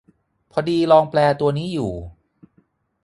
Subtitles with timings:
[0.51, 1.91] พอดีลองแปลตัวนี้อยู่